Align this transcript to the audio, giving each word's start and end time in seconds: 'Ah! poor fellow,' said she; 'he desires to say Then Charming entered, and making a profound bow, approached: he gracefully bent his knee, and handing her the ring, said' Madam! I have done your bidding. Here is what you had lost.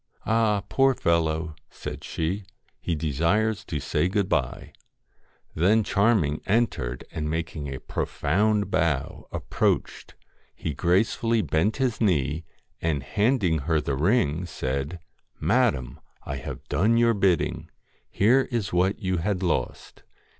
'Ah! 0.25 0.63
poor 0.67 0.95
fellow,' 0.95 1.53
said 1.69 2.03
she; 2.03 2.43
'he 2.79 2.95
desires 2.95 3.63
to 3.63 3.79
say 3.79 4.07
Then 5.53 5.83
Charming 5.83 6.41
entered, 6.47 7.03
and 7.11 7.29
making 7.29 7.67
a 7.71 7.79
profound 7.81 8.71
bow, 8.71 9.27
approached: 9.31 10.15
he 10.55 10.73
gracefully 10.73 11.43
bent 11.43 11.77
his 11.77 12.01
knee, 12.01 12.45
and 12.81 13.03
handing 13.03 13.59
her 13.59 13.79
the 13.79 13.93
ring, 13.95 14.47
said' 14.47 14.97
Madam! 15.39 15.99
I 16.23 16.37
have 16.37 16.67
done 16.67 16.97
your 16.97 17.13
bidding. 17.13 17.69
Here 18.09 18.47
is 18.49 18.73
what 18.73 18.97
you 19.03 19.17
had 19.17 19.43
lost. 19.43 20.01